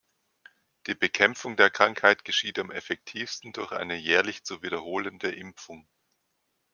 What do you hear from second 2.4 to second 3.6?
am effektivsten